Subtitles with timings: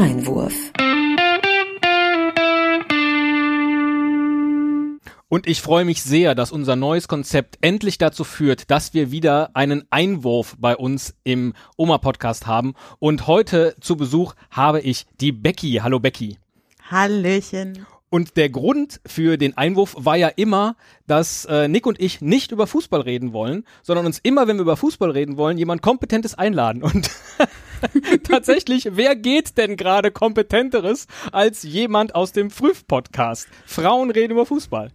[0.00, 0.54] Einwurf.
[5.28, 9.50] Und ich freue mich sehr, dass unser neues Konzept endlich dazu führt, dass wir wieder
[9.52, 12.72] einen Einwurf bei uns im Oma-Podcast haben.
[12.98, 15.80] Und heute zu Besuch habe ich die Becky.
[15.82, 16.38] Hallo Becky.
[16.90, 17.84] Hallöchen.
[18.10, 20.74] Und der Grund für den Einwurf war ja immer,
[21.06, 24.62] dass äh, Nick und ich nicht über Fußball reden wollen, sondern uns immer, wenn wir
[24.62, 26.82] über Fußball reden wollen, jemand Kompetentes einladen.
[26.82, 27.08] Und
[28.24, 33.46] tatsächlich, wer geht denn gerade Kompetenteres als jemand aus dem Früh-Podcast?
[33.64, 34.90] Frauen reden über Fußball.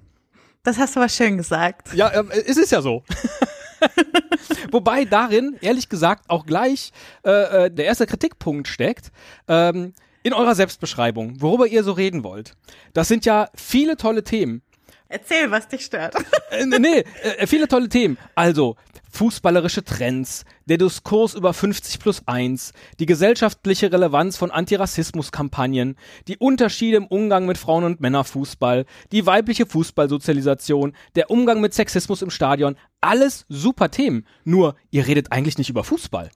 [0.63, 1.93] Das hast du aber schön gesagt.
[1.93, 3.03] Ja, äh, es ist ja so.
[4.71, 6.91] Wobei darin, ehrlich gesagt, auch gleich
[7.23, 9.11] äh, äh, der erste Kritikpunkt steckt.
[9.47, 9.93] Ähm,
[10.25, 12.55] in eurer Selbstbeschreibung, worüber ihr so reden wollt.
[12.93, 14.63] Das sind ja viele tolle Themen.
[15.07, 16.15] Erzähl, was dich stört.
[16.49, 18.17] Äh, nee, äh, viele tolle Themen.
[18.33, 18.75] Also,
[19.11, 25.95] fußballerische Trends, der Diskurs über 50 plus 1, die gesellschaftliche Relevanz von Antirassismuskampagnen,
[26.27, 32.23] die Unterschiede im Umgang mit Frauen- und Männerfußball, die weibliche Fußballsozialisation, der Umgang mit Sexismus
[32.23, 32.77] im Stadion.
[32.99, 34.25] Alles super Themen.
[34.43, 36.31] Nur, ihr redet eigentlich nicht über Fußball.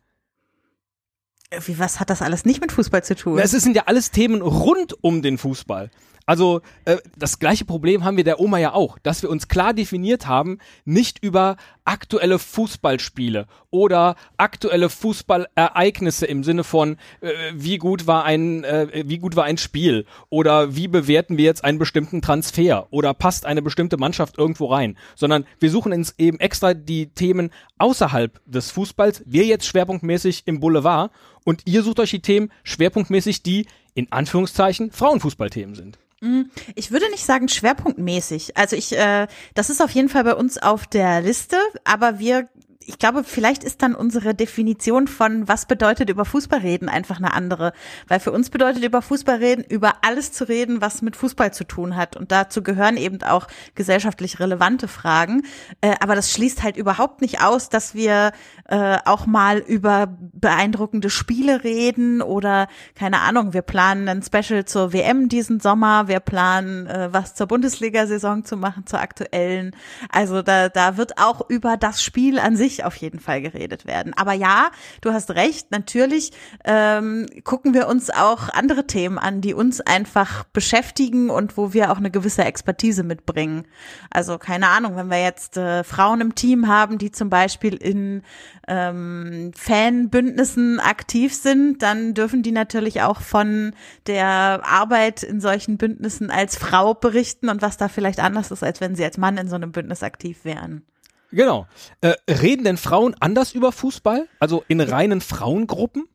[1.65, 3.39] Wie, was hat das alles nicht mit Fußball zu tun?
[3.39, 5.89] Es sind ja alles Themen rund um den Fußball.
[6.29, 9.73] Also äh, das gleiche Problem haben wir der Oma ja auch, dass wir uns klar
[9.73, 18.05] definiert haben, nicht über aktuelle Fußballspiele oder aktuelle Fußballereignisse im Sinne von äh, wie gut
[18.05, 22.21] war ein äh, wie gut war ein Spiel oder wie bewerten wir jetzt einen bestimmten
[22.21, 27.07] Transfer oder passt eine bestimmte Mannschaft irgendwo rein, sondern wir suchen uns eben extra die
[27.07, 31.09] Themen außerhalb des Fußballs, wir jetzt schwerpunktmäßig im Boulevard
[31.43, 35.97] und ihr sucht euch die Themen schwerpunktmäßig, die in Anführungszeichen Frauenfußballthemen sind.
[36.21, 36.49] Mhm.
[36.75, 38.57] Ich würde nicht sagen schwerpunktmäßig.
[38.57, 42.49] Also ich, äh, das ist auf jeden Fall bei uns auf der Liste, aber wir
[42.85, 47.33] ich glaube, vielleicht ist dann unsere Definition von, was bedeutet über Fußball reden, einfach eine
[47.33, 47.73] andere.
[48.07, 51.65] Weil für uns bedeutet über Fußball reden, über alles zu reden, was mit Fußball zu
[51.65, 52.15] tun hat.
[52.15, 55.43] Und dazu gehören eben auch gesellschaftlich relevante Fragen.
[55.81, 58.31] Äh, aber das schließt halt überhaupt nicht aus, dass wir
[58.69, 64.93] äh, auch mal über beeindruckende Spiele reden oder, keine Ahnung, wir planen ein Special zur
[64.93, 69.75] WM diesen Sommer, wir planen äh, was zur Bundesliga-Saison zu machen, zur aktuellen.
[70.09, 74.13] Also da, da wird auch über das Spiel an sich auf jeden Fall geredet werden.
[74.15, 74.71] Aber ja,
[75.01, 76.31] du hast recht, natürlich
[76.65, 81.91] ähm, gucken wir uns auch andere Themen an, die uns einfach beschäftigen und wo wir
[81.91, 83.65] auch eine gewisse Expertise mitbringen.
[84.09, 88.23] Also keine Ahnung, wenn wir jetzt äh, Frauen im Team haben, die zum Beispiel in
[88.67, 93.73] ähm, Fanbündnissen aktiv sind, dann dürfen die natürlich auch von
[94.07, 98.79] der Arbeit in solchen Bündnissen als Frau berichten und was da vielleicht anders ist, als
[98.79, 100.83] wenn sie als Mann in so einem Bündnis aktiv wären.
[101.31, 101.67] Genau.
[102.01, 104.27] Äh, reden denn Frauen anders über Fußball?
[104.39, 106.07] Also in reinen Frauengruppen?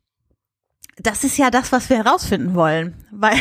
[0.97, 3.39] Das ist ja das, was wir herausfinden wollen, weil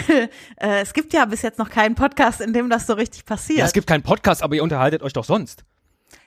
[0.57, 3.61] äh, es gibt ja bis jetzt noch keinen Podcast, in dem das so richtig passiert.
[3.61, 5.65] Ja, es gibt keinen Podcast, aber ihr unterhaltet euch doch sonst.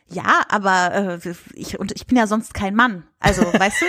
[0.09, 3.03] Ja, aber äh, ich und ich bin ja sonst kein Mann.
[3.19, 3.85] Also, weißt du?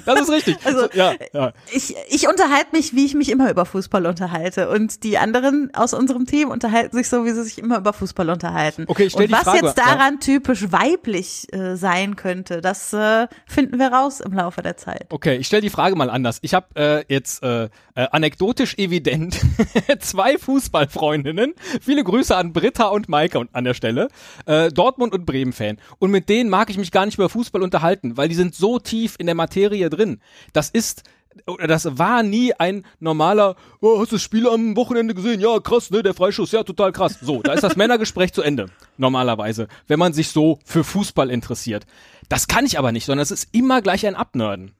[0.04, 0.58] das ist richtig.
[0.64, 1.52] Also, ja, ja.
[1.72, 4.68] Ich, ich unterhalte mich, wie ich mich immer über Fußball unterhalte.
[4.68, 8.28] Und die anderen aus unserem Team unterhalten sich so, wie sie sich immer über Fußball
[8.28, 8.84] unterhalten.
[8.88, 10.20] Okay, ich stell und die was Frage, jetzt daran ja.
[10.20, 15.06] typisch weiblich äh, sein könnte, das äh, finden wir raus im Laufe der Zeit.
[15.10, 16.38] Okay, ich stelle die Frage mal anders.
[16.42, 17.68] Ich habe äh, jetzt äh, äh,
[18.10, 19.40] anekdotisch evident
[20.00, 21.54] zwei Fußballfreundinnen.
[21.80, 24.08] Viele Grüße an Britta und Maike an der Stelle.
[24.44, 25.78] Äh, Dortmund und Bremen-Fan.
[25.98, 28.78] Und mit denen mag ich mich gar nicht über Fußball unterhalten, weil die sind so
[28.78, 30.20] tief in der Materie drin.
[30.52, 31.04] Das ist
[31.46, 35.40] oder das war nie ein normaler, oh, hast du das Spiel am Wochenende gesehen?
[35.40, 37.18] Ja, krass, ne, der Freischuss, ja, total krass.
[37.22, 38.66] So, da ist das Männergespräch zu Ende.
[38.98, 41.86] Normalerweise, wenn man sich so für Fußball interessiert.
[42.28, 44.72] Das kann ich aber nicht, sondern es ist immer gleich ein Abnörden.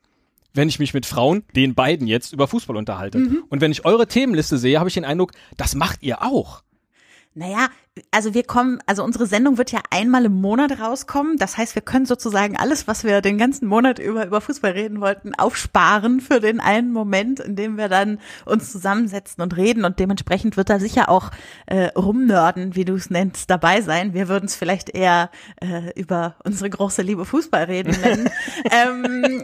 [0.54, 3.18] Wenn ich mich mit Frauen, den beiden jetzt, über Fußball unterhalte.
[3.18, 3.44] Mhm.
[3.48, 6.62] Und wenn ich eure Themenliste sehe, habe ich den Eindruck, das macht ihr auch.
[7.34, 7.68] Naja,
[8.10, 11.36] also wir kommen, also unsere Sendung wird ja einmal im Monat rauskommen.
[11.36, 15.00] Das heißt, wir können sozusagen alles, was wir den ganzen Monat über, über Fußball reden
[15.02, 19.84] wollten, aufsparen für den einen Moment, in dem wir dann uns zusammensetzen und reden.
[19.84, 21.30] Und dementsprechend wird da sicher auch
[21.66, 24.14] äh, rumnörden, wie du es nennst, dabei sein.
[24.14, 25.30] Wir würden es vielleicht eher
[25.60, 28.30] äh, über unsere große Liebe Fußball reden nennen.
[28.70, 29.42] ähm,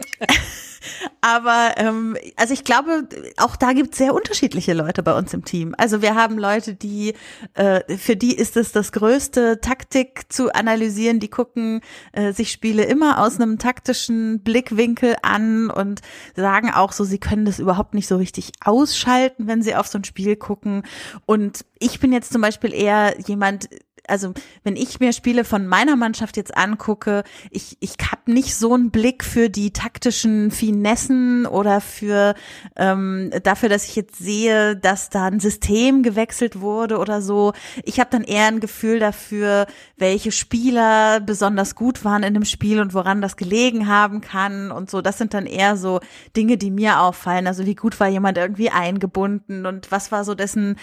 [1.21, 3.07] aber ähm, also ich glaube,
[3.37, 5.75] auch da gibt es sehr unterschiedliche Leute bei uns im Team.
[5.77, 7.13] Also wir haben Leute, die
[7.55, 11.19] äh, für die ist es das größte, Taktik zu analysieren.
[11.19, 11.81] Die gucken
[12.13, 16.01] äh, sich Spiele immer aus einem taktischen Blickwinkel an und
[16.35, 19.99] sagen auch so, sie können das überhaupt nicht so richtig ausschalten, wenn sie auf so
[19.99, 20.83] ein Spiel gucken.
[21.25, 23.69] Und ich bin jetzt zum Beispiel eher jemand,
[24.09, 24.33] also
[24.63, 28.91] wenn ich mir Spiele von meiner Mannschaft jetzt angucke, ich, ich habe nicht so einen
[28.91, 32.35] Blick für die taktischen Finessen oder für
[32.75, 37.53] ähm, dafür, dass ich jetzt sehe, dass da ein System gewechselt wurde oder so.
[37.83, 39.67] Ich habe dann eher ein Gefühl dafür,
[39.97, 44.89] welche Spieler besonders gut waren in dem Spiel und woran das gelegen haben kann und
[44.89, 45.01] so.
[45.01, 45.99] Das sind dann eher so
[46.35, 47.47] Dinge, die mir auffallen.
[47.47, 50.77] Also wie gut war jemand irgendwie eingebunden und was war so dessen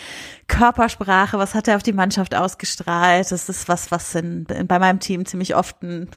[0.49, 3.16] Körpersprache, was hat er auf die Mannschaft ausgestrahlt.
[3.19, 6.09] Das ist was, was in, in, bei meinem Team ziemlich oft ein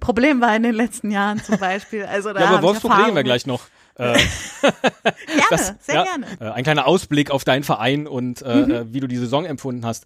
[0.00, 2.04] Problem war in den letzten Jahren zum Beispiel.
[2.04, 3.62] Also da ja, aber Wolfsburg reden wir gleich noch.
[4.00, 6.26] Äh, gerne, das, sehr ja, gerne.
[6.38, 8.70] Äh, ein kleiner Ausblick auf deinen Verein und äh, mhm.
[8.70, 10.04] Äh, wie du die Saison empfunden hast.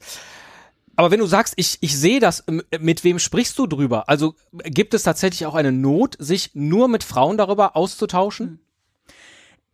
[0.97, 2.45] Aber wenn du sagst, ich, ich sehe das,
[2.81, 4.09] mit wem sprichst du drüber?
[4.09, 4.35] Also
[4.65, 8.61] gibt es tatsächlich auch eine Not, sich nur mit Frauen darüber auszutauschen?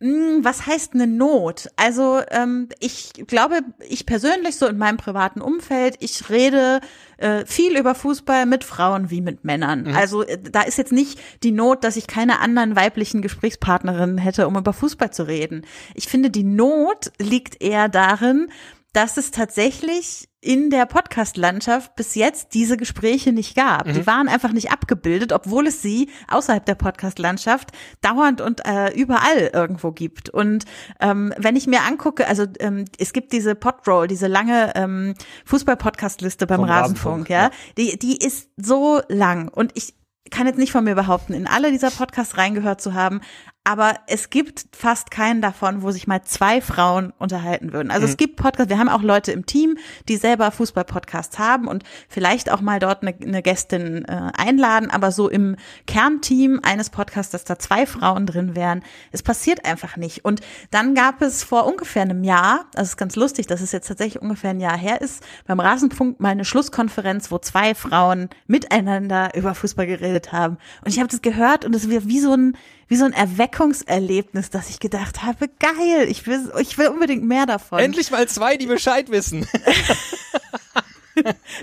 [0.01, 1.67] Hm, was heißt eine Not?
[1.75, 3.59] Also ähm, ich glaube,
[3.89, 6.79] ich persönlich so in meinem privaten Umfeld, ich rede
[7.17, 9.83] äh, viel über Fußball mit Frauen wie mit Männern.
[9.83, 9.95] Mhm.
[9.95, 14.47] Also äh, da ist jetzt nicht die Not, dass ich keine anderen weiblichen Gesprächspartnerinnen hätte,
[14.47, 15.65] um über Fußball zu reden.
[15.95, 18.49] Ich finde, die Not liegt eher darin,
[18.93, 23.87] dass es tatsächlich in der Podcast-Landschaft bis jetzt diese Gespräche nicht gab.
[23.87, 23.93] Mhm.
[23.93, 27.71] Die waren einfach nicht abgebildet, obwohl es sie außerhalb der Podcast-Landschaft
[28.01, 30.29] dauernd und äh, überall irgendwo gibt.
[30.29, 30.63] Und
[31.01, 35.13] ähm, wenn ich mir angucke, also ähm, es gibt diese Podroll, diese lange ähm,
[35.45, 39.95] Fußball-Podcast-Liste beim Rasenfunk, Rasenfunk, ja, die die ist so lang und ich
[40.29, 43.21] kann jetzt nicht von mir behaupten, in alle dieser Podcasts reingehört zu haben,
[43.63, 47.91] aber es gibt fast keinen davon, wo sich mal zwei Frauen unterhalten würden.
[47.91, 48.11] Also mhm.
[48.11, 49.77] es gibt Podcasts, wir haben auch Leute im Team,
[50.07, 55.11] die selber Fußball-Podcasts haben und vielleicht auch mal dort eine, eine Gästin äh, einladen, aber
[55.11, 60.25] so im Kernteam eines Podcasts, dass da zwei Frauen drin wären, es passiert einfach nicht.
[60.25, 60.41] Und
[60.71, 64.21] dann gab es vor ungefähr einem Jahr, das ist ganz lustig, dass es jetzt tatsächlich
[64.21, 69.53] ungefähr ein Jahr her ist, beim Rasenfunk mal eine Schlusskonferenz, wo zwei Frauen miteinander über
[69.53, 70.57] Fußball geredet haben.
[70.83, 72.57] Und ich habe das gehört und es wird wie so ein
[72.89, 77.45] wie so ein Erweckungserlebnis, dass ich gedacht habe, geil, ich will, ich will unbedingt mehr
[77.45, 77.79] davon.
[77.79, 79.47] Endlich mal zwei, die Bescheid wissen.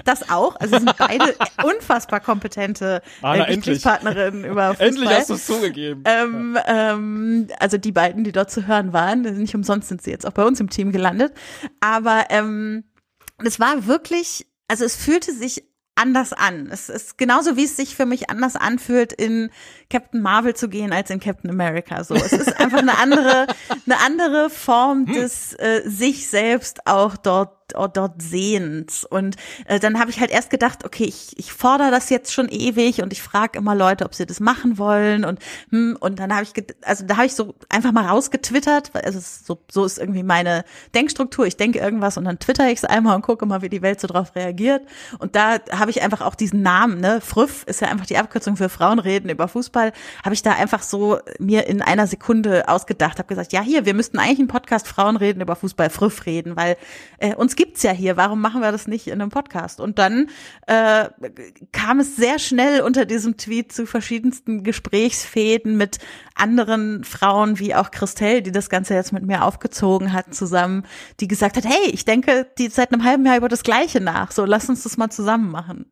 [0.05, 0.57] Das auch.
[0.57, 4.87] Also sind beide unfassbar kompetente äh, Gesprächspartnerinnen über Fußball.
[4.87, 6.03] Endlich hast du es zugegeben.
[6.05, 10.27] Ähm, ähm, also die beiden, die dort zu hören waren, nicht umsonst sind sie jetzt
[10.27, 11.33] auch bei uns im Team gelandet.
[11.81, 12.85] Aber ähm,
[13.43, 15.65] es war wirklich, also es fühlte sich
[15.97, 16.69] anders an.
[16.71, 19.51] Es ist genauso, wie es sich für mich anders anfühlt, in
[19.91, 22.05] Captain Marvel zu gehen als in Captain America.
[22.05, 23.47] So, es ist einfach eine andere,
[23.87, 25.15] eine andere Form hm.
[25.15, 29.05] des äh, sich selbst auch dort dort sehens.
[29.05, 29.37] Und
[29.67, 33.03] äh, dann habe ich halt erst gedacht, okay, ich, ich fordere das jetzt schon ewig
[33.03, 35.25] und ich frage immer Leute, ob sie das machen wollen.
[35.25, 35.41] Und
[35.71, 36.53] hm, und dann habe ich,
[36.83, 40.65] also da habe ich so einfach mal rausgetwittert, weil also so, so ist irgendwie meine
[40.95, 41.47] Denkstruktur.
[41.47, 44.01] Ich denke irgendwas und dann twitter ich es einmal und gucke mal, wie die Welt
[44.01, 44.83] so drauf reagiert.
[45.19, 48.57] Und da habe ich einfach auch diesen Namen, ne, Früff ist ja einfach die Abkürzung
[48.57, 49.93] für Frauenreden über Fußball,
[50.25, 53.95] habe ich da einfach so mir in einer Sekunde ausgedacht, habe gesagt, ja hier, wir
[53.95, 56.77] müssten eigentlich einen Podcast Frauenreden über Fußball Früff reden, weil
[57.19, 59.81] äh, uns gibt's ja hier, warum machen wir das nicht in einem Podcast?
[59.81, 60.29] Und dann
[60.67, 61.09] äh,
[61.73, 65.99] kam es sehr schnell unter diesem Tweet zu verschiedensten Gesprächsfäden mit
[66.35, 70.85] anderen Frauen, wie auch Christelle, die das Ganze jetzt mit mir aufgezogen hat, zusammen,
[71.21, 74.31] die gesagt hat, hey, ich denke die seit einem halben Jahr über das Gleiche nach,
[74.31, 75.87] so lass uns das mal zusammen machen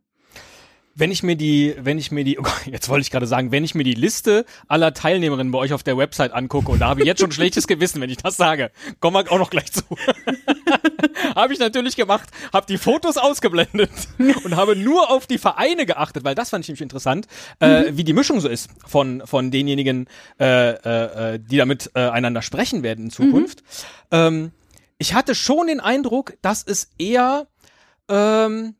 [0.94, 3.64] wenn ich mir die, wenn ich mir die, oh, jetzt wollte ich gerade sagen, wenn
[3.64, 7.00] ich mir die Liste aller Teilnehmerinnen bei euch auf der Website angucke, und da habe
[7.00, 9.82] ich jetzt schon schlechtes Gewissen, wenn ich das sage, kommen wir auch noch gleich zu.
[11.34, 13.90] habe ich natürlich gemacht, habe die Fotos ausgeblendet
[14.44, 17.26] und habe nur auf die Vereine geachtet, weil das fand ich nämlich interessant,
[17.60, 17.96] äh, mhm.
[17.96, 20.06] wie die Mischung so ist von von denjenigen,
[20.40, 23.62] äh, äh, äh die damit äh, einander sprechen werden in Zukunft.
[24.10, 24.16] Mhm.
[24.18, 24.52] Ähm,
[24.98, 27.48] ich hatte schon den Eindruck, dass es eher
[28.08, 28.76] ähm,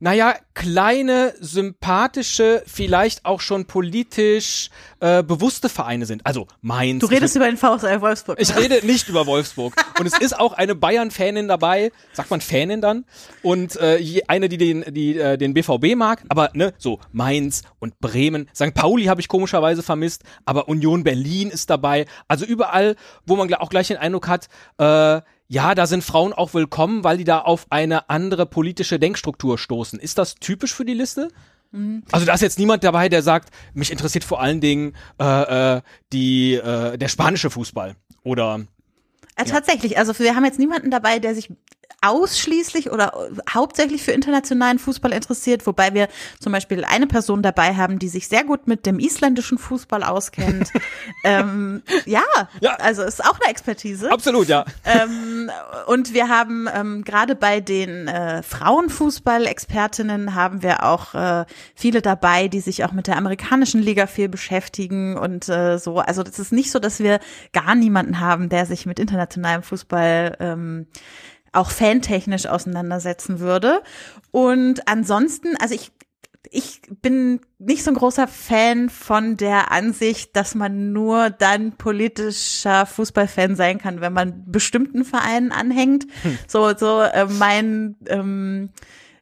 [0.00, 6.24] naja, kleine, sympathische, vielleicht auch schon politisch äh, bewusste Vereine sind.
[6.24, 7.00] Also Mainz.
[7.00, 8.40] Du redest über den VfL Wolfsburg.
[8.40, 9.74] Ich rede nicht über Wolfsburg.
[9.98, 11.92] Und es ist auch eine Bayern-Fanin dabei.
[12.14, 13.04] Sagt man Fanin dann?
[13.42, 16.24] Und äh, eine, die den, die, äh, den BVB mag.
[16.30, 18.48] Aber ne, so Mainz und Bremen.
[18.54, 18.72] St.
[18.72, 20.24] Pauli habe ich komischerweise vermisst.
[20.46, 22.06] Aber Union Berlin ist dabei.
[22.26, 26.54] Also überall, wo man auch gleich den Eindruck hat, äh, ja, da sind Frauen auch
[26.54, 29.98] willkommen, weil die da auf eine andere politische Denkstruktur stoßen.
[29.98, 31.26] Ist das typisch für die Liste?
[31.72, 32.04] Mhm.
[32.12, 35.82] Also da ist jetzt niemand dabei, der sagt, mich interessiert vor allen Dingen äh, äh,
[36.12, 38.60] die äh, der spanische Fußball oder
[39.34, 41.50] äh, tatsächlich, also wir haben jetzt niemanden dabei, der sich
[42.02, 47.98] ausschließlich oder hauptsächlich für internationalen Fußball interessiert, wobei wir zum Beispiel eine Person dabei haben,
[47.98, 50.70] die sich sehr gut mit dem isländischen Fußball auskennt.
[51.24, 52.22] ähm, ja,
[52.60, 54.10] ja, also ist auch eine Expertise.
[54.10, 54.64] Absolut, ja.
[54.84, 55.50] Ähm,
[55.86, 61.44] und wir haben ähm, gerade bei den äh, Frauenfußball-Expertinnen haben wir auch äh,
[61.74, 65.98] viele dabei, die sich auch mit der amerikanischen Liga viel beschäftigen und äh, so.
[65.98, 67.20] Also das ist nicht so, dass wir
[67.52, 70.86] gar niemanden haben, der sich mit internationalem Fußball ähm,
[71.52, 73.82] auch fantechnisch auseinandersetzen würde.
[74.30, 75.92] Und ansonsten, also ich
[76.52, 82.86] ich bin nicht so ein großer Fan von der Ansicht, dass man nur dann politischer
[82.86, 86.06] Fußballfan sein kann, wenn man bestimmten Vereinen anhängt.
[86.22, 86.38] Hm.
[86.48, 88.70] So, so äh, mein ähm,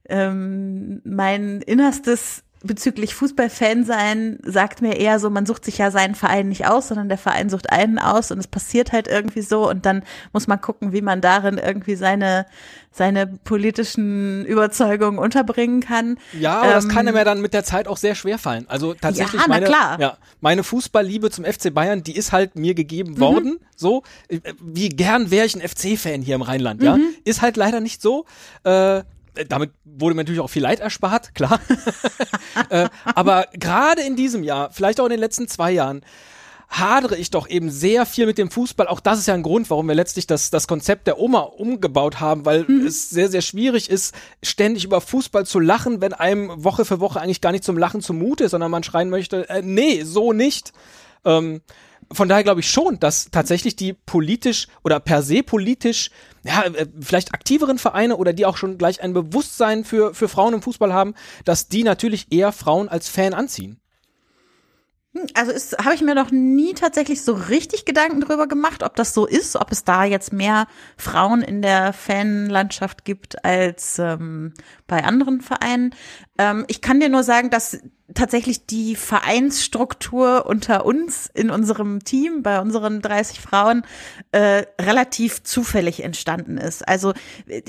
[0.08, 6.14] ähm, mein innerstes bezüglich Fußballfan sein sagt mir eher so, man sucht sich ja seinen
[6.14, 9.68] Verein nicht aus, sondern der Verein sucht einen aus und es passiert halt irgendwie so
[9.68, 12.46] und dann muss man gucken, wie man darin irgendwie seine
[12.90, 16.18] seine politischen Überzeugungen unterbringen kann.
[16.32, 18.64] Ja, aber ähm, das kann ihm ja dann mit der Zeit auch sehr schwer fallen.
[18.68, 20.00] Also tatsächlich ja, meine, klar.
[20.00, 23.20] Ja, meine Fußballliebe zum FC Bayern, die ist halt mir gegeben mhm.
[23.20, 23.60] worden.
[23.76, 24.02] So,
[24.60, 26.96] wie gern wäre ich ein FC-Fan hier im Rheinland, ja.
[26.96, 27.14] Mhm.
[27.24, 28.24] Ist halt leider nicht so.
[28.64, 29.02] Äh, äh,
[29.48, 31.60] damit wurde mir natürlich auch viel Leid erspart, klar.
[32.70, 36.02] äh, aber gerade in diesem Jahr, vielleicht auch in den letzten zwei Jahren,
[36.68, 38.88] hadere ich doch eben sehr viel mit dem Fußball.
[38.88, 42.20] Auch das ist ja ein Grund, warum wir letztlich das, das Konzept der Oma umgebaut
[42.20, 42.86] haben, weil mhm.
[42.86, 47.20] es sehr, sehr schwierig ist, ständig über Fußball zu lachen, wenn einem Woche für Woche
[47.20, 50.72] eigentlich gar nicht zum Lachen zumute ist, sondern man schreien möchte, äh, nee, so nicht.
[51.24, 51.62] Ähm,
[52.12, 56.10] von daher glaube ich schon, dass tatsächlich die politisch oder per se politisch,
[56.42, 60.54] ja, äh, vielleicht aktiveren Vereine oder die auch schon gleich ein Bewusstsein für, für Frauen
[60.54, 63.80] im Fußball haben, dass die natürlich eher Frauen als Fan anziehen.
[65.14, 69.14] Hm, also habe ich mir noch nie tatsächlich so richtig Gedanken drüber gemacht, ob das
[69.14, 74.52] so ist, ob es da jetzt mehr Frauen in der Fanlandschaft gibt als ähm,
[74.86, 75.94] bei anderen Vereinen.
[76.38, 77.78] Ähm, ich kann dir nur sagen, dass
[78.14, 83.82] tatsächlich die Vereinsstruktur unter uns in unserem Team, bei unseren 30 Frauen,
[84.32, 86.86] äh, relativ zufällig entstanden ist.
[86.88, 87.12] Also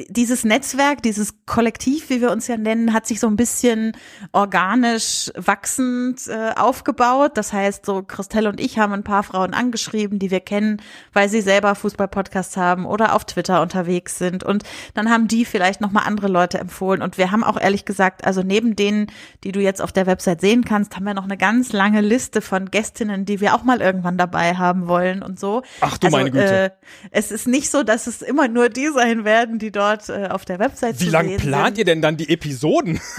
[0.09, 3.97] dieses Netzwerk, dieses Kollektiv, wie wir uns ja nennen, hat sich so ein bisschen
[4.31, 7.31] organisch wachsend äh, aufgebaut.
[7.35, 11.27] Das heißt, so Christelle und ich haben ein paar Frauen angeschrieben, die wir kennen, weil
[11.27, 14.45] sie selber Fußball-Podcasts haben oder auf Twitter unterwegs sind.
[14.45, 17.01] Und dann haben die vielleicht nochmal andere Leute empfohlen.
[17.01, 19.07] Und wir haben auch ehrlich gesagt, also neben denen,
[19.43, 22.41] die du jetzt auf der Website sehen kannst, haben wir noch eine ganz lange Liste
[22.41, 25.63] von Gästinnen, die wir auch mal irgendwann dabei haben wollen und so.
[25.81, 26.65] Ach du also, meine Güte.
[26.65, 26.69] Äh,
[27.11, 30.45] es ist nicht so, dass es immer nur die sein werden, die dort äh, auf
[30.45, 31.77] der Website Wie zu lange plant sind.
[31.79, 32.99] ihr denn dann die Episoden?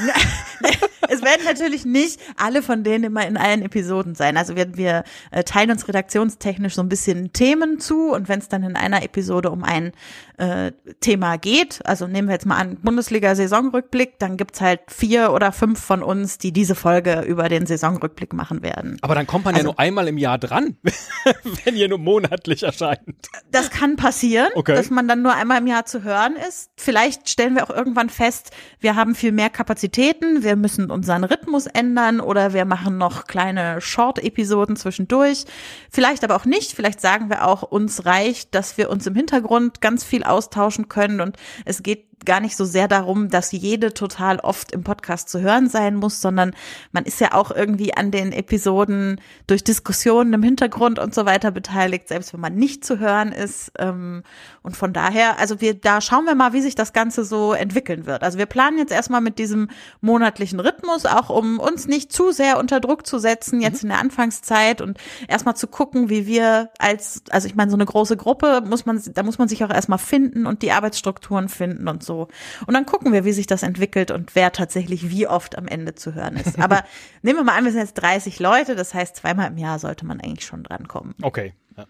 [1.11, 4.37] es werden natürlich nicht alle von denen immer in allen Episoden sein.
[4.37, 8.49] Also wir, wir äh, teilen uns redaktionstechnisch so ein bisschen Themen zu und wenn es
[8.49, 9.93] dann in einer Episode um ein
[10.39, 15.53] äh, Thema geht, also nehmen wir jetzt mal an Bundesliga-Saisonrückblick, dann gibt's halt vier oder
[15.53, 18.99] fünf von uns, die diese Folge über den Saisonrückblick machen werden.
[19.03, 20.77] Aber dann kommt man also, ja nur einmal im Jahr dran,
[21.65, 23.29] wenn ihr nur monatlich erscheint.
[23.51, 24.75] Das kann passieren, okay.
[24.75, 26.71] dass man dann nur einmal im Jahr zu hören ist.
[26.77, 31.67] Vielleicht stellen wir auch irgendwann fest, wir haben viel mehr Kapazitäten, wir müssen unseren Rhythmus
[31.67, 35.45] ändern oder wir machen noch kleine Short-Episoden zwischendurch.
[35.91, 36.73] Vielleicht aber auch nicht.
[36.73, 41.21] Vielleicht sagen wir auch, uns reicht, dass wir uns im Hintergrund ganz viel austauschen können
[41.21, 45.41] und es geht gar nicht so sehr darum, dass jede total oft im Podcast zu
[45.41, 46.53] hören sein muss, sondern
[46.93, 51.51] man ist ja auch irgendwie an den Episoden durch Diskussionen im Hintergrund und so weiter
[51.51, 53.73] beteiligt, selbst wenn man nicht zu hören ist.
[53.79, 54.23] Ähm,
[54.63, 58.07] und von daher, also wir, da schauen wir mal, wie sich das Ganze so entwickeln
[58.07, 58.23] wird.
[58.23, 59.69] Also wir planen jetzt erstmal mit diesem
[60.01, 63.89] monatlichen Rhythmus, auch um uns nicht zu sehr unter Druck zu setzen, jetzt mhm.
[63.91, 64.99] in der Anfangszeit und
[65.29, 69.01] erstmal zu gucken, wie wir als, also ich meine, so eine große Gruppe muss man,
[69.15, 72.27] da muss man sich auch erstmal finden und die Arbeitsstrukturen finden und so so.
[72.67, 75.95] Und dann gucken wir, wie sich das entwickelt und wer tatsächlich wie oft am Ende
[75.95, 76.59] zu hören ist.
[76.59, 76.83] Aber
[77.23, 80.05] nehmen wir mal an, wir sind jetzt 30 Leute, das heißt, zweimal im Jahr sollte
[80.05, 81.15] man eigentlich schon drankommen.
[81.23, 81.55] Okay.
[81.77, 81.87] Ja.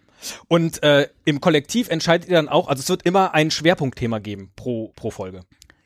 [0.46, 4.50] Und äh, im Kollektiv entscheidet ihr dann auch, also es wird immer ein Schwerpunktthema geben
[4.56, 5.40] pro, pro Folge.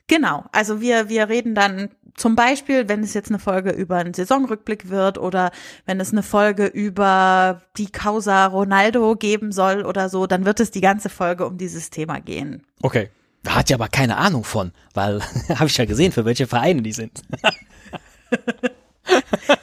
[0.07, 4.13] Genau, also wir, wir reden dann zum Beispiel, wenn es jetzt eine Folge über einen
[4.13, 5.51] Saisonrückblick wird oder
[5.85, 10.71] wenn es eine Folge über die Causa Ronaldo geben soll oder so, dann wird es
[10.71, 12.63] die ganze Folge um dieses Thema gehen.
[12.81, 13.09] Okay.
[13.45, 16.81] Da hat ja aber keine Ahnung von, weil habe ich ja gesehen, für welche Vereine
[16.81, 17.21] die sind.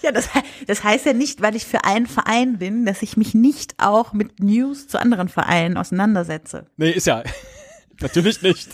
[0.02, 0.28] ja, das,
[0.68, 4.12] das heißt ja nicht, weil ich für einen Verein bin, dass ich mich nicht auch
[4.12, 6.66] mit News zu anderen Vereinen auseinandersetze.
[6.76, 7.24] Nee, ist ja.
[8.00, 8.68] Natürlich nicht.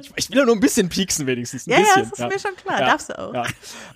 [0.00, 1.66] Ich, ich will ja nur ein bisschen pieksen wenigstens.
[1.66, 1.96] Ein ja, bisschen.
[1.96, 2.28] ja, das ist ja.
[2.28, 2.80] mir schon klar.
[2.80, 3.34] Ja, Darfst du auch.
[3.34, 3.46] Ja.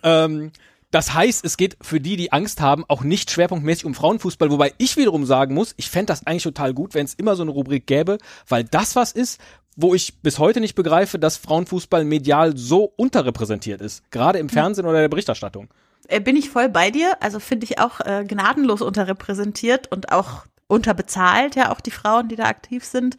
[0.02, 0.52] Ähm,
[0.90, 4.74] das heißt, es geht für die, die Angst haben, auch nicht schwerpunktmäßig um Frauenfußball, wobei
[4.78, 7.50] ich wiederum sagen muss, ich fände das eigentlich total gut, wenn es immer so eine
[7.50, 9.40] Rubrik gäbe, weil das was ist,
[9.76, 14.86] wo ich bis heute nicht begreife, dass Frauenfußball medial so unterrepräsentiert ist, gerade im Fernsehen
[14.86, 15.68] oder der Berichterstattung.
[16.08, 17.16] Äh, bin ich voll bei dir.
[17.20, 22.36] Also finde ich auch äh, gnadenlos unterrepräsentiert und auch unterbezahlt, ja auch die Frauen, die
[22.36, 23.16] da aktiv sind.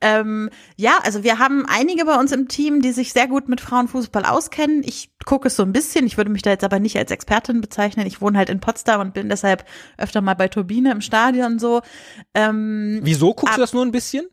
[0.00, 3.60] Ähm, ja, also wir haben einige bei uns im Team, die sich sehr gut mit
[3.60, 4.82] Frauenfußball auskennen.
[4.84, 6.06] Ich gucke es so ein bisschen.
[6.06, 8.06] Ich würde mich da jetzt aber nicht als Expertin bezeichnen.
[8.06, 9.64] Ich wohne halt in Potsdam und bin deshalb
[9.96, 11.82] öfter mal bei Turbine im Stadion so.
[12.34, 14.26] Ähm, Wieso guckst du das nur ein bisschen?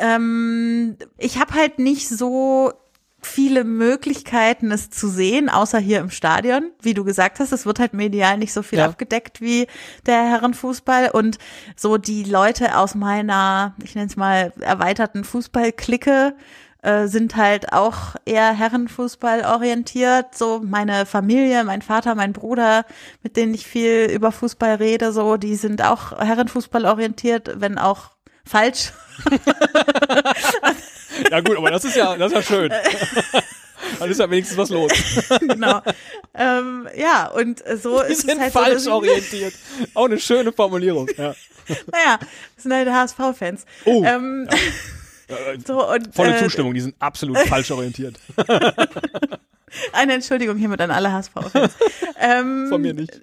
[0.00, 2.72] Ähm, ich habe halt nicht so
[3.22, 6.70] viele Möglichkeiten, es zu sehen, außer hier im Stadion.
[6.80, 8.86] Wie du gesagt hast, es wird halt medial nicht so viel Ja.
[8.86, 9.66] abgedeckt wie
[10.06, 11.10] der Herrenfußball.
[11.10, 11.38] Und
[11.76, 16.34] so die Leute aus meiner, ich nenne es mal, erweiterten Fußballklicke
[16.82, 20.34] äh, sind halt auch eher Herrenfußball orientiert.
[20.34, 22.86] So meine Familie, mein Vater, mein Bruder,
[23.22, 28.12] mit denen ich viel über Fußball rede, so, die sind auch Herrenfußball orientiert, wenn auch
[28.50, 28.92] falsch.
[31.30, 32.72] Ja gut, aber das ist ja, das ist ja schön.
[33.98, 34.92] Dann ist ja wenigstens was los.
[35.40, 35.82] genau.
[36.34, 39.52] ähm, ja, und so Die ist sind es halt falsch so, orientiert.
[39.94, 41.08] Auch eine schöne Formulierung.
[41.16, 41.34] Ja.
[41.92, 42.18] Naja,
[42.56, 43.64] das sind halt HSV-Fans.
[43.84, 44.48] Oh, Ähm,
[45.64, 48.18] so, und, volle äh, Zustimmung, die sind absolut falsch orientiert.
[49.92, 51.72] Eine Entschuldigung hiermit an alle HSV-Fans.
[52.18, 53.20] ähm, Von mir nicht.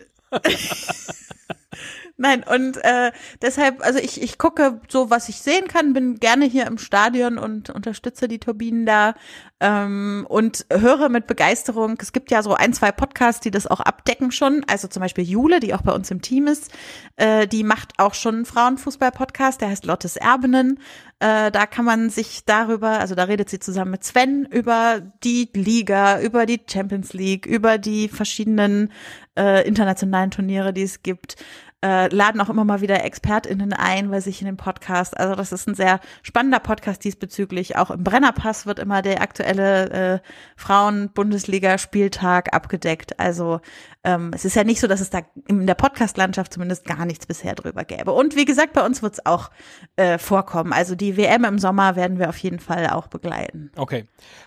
[2.20, 3.12] Nein, und äh,
[3.44, 7.38] deshalb, also ich, ich gucke so, was ich sehen kann, bin gerne hier im Stadion
[7.38, 9.14] und unterstütze die Turbinen da
[9.60, 11.96] ähm, und höre mit Begeisterung.
[12.02, 14.64] Es gibt ja so ein, zwei Podcasts, die das auch abdecken schon.
[14.68, 16.72] Also zum Beispiel Jule, die auch bei uns im Team ist,
[17.18, 20.80] äh, die macht auch schon einen Frauenfußball-Podcast, der heißt Lottes Erbinnen.
[21.20, 25.50] Äh, da kann man sich darüber, also da redet sie zusammen mit Sven über die
[25.54, 28.92] Liga, über die Champions League, über die verschiedenen
[29.38, 31.36] äh, internationalen Turniere, die es gibt
[31.84, 35.15] äh, laden auch immer mal wieder ExpertInnen ein bei sich in den Podcast.
[35.15, 37.75] Also das ist ein sehr spannender Podcast diesbezüglich.
[37.75, 40.19] Auch im Brennerpass wird immer der aktuelle äh,
[40.55, 43.19] Frauen-Bundesliga-Spieltag abgedeckt.
[43.19, 43.62] Also
[44.03, 47.27] ähm, es ist ja nicht so, dass es da in der Podcast-Landschaft zumindest gar nichts
[47.27, 48.12] bisher drüber gäbe.
[48.12, 49.51] Und wie gesagt, bei uns wird es auch
[49.98, 50.74] äh, vorkommen.
[50.74, 53.72] Also die WM im Sommer werden wir auf jeden Fall auch begleiten.
[53.75, 54.05] Okay.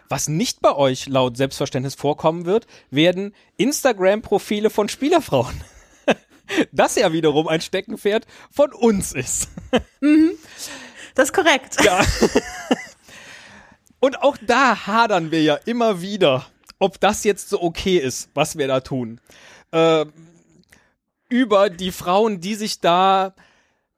[0.09, 5.63] Was nicht bei euch laut Selbstverständnis vorkommen wird, werden Instagram-Profile von Spielerfrauen.
[6.73, 9.49] Das ja wiederum ein Steckenpferd von uns ist.
[11.15, 11.77] Das ist korrekt.
[11.85, 12.01] Ja.
[14.01, 16.47] Und auch da hadern wir ja immer wieder,
[16.79, 19.21] ob das jetzt so okay ist, was wir da tun.
[19.73, 20.13] Ähm,
[21.29, 23.35] über die Frauen, die sich da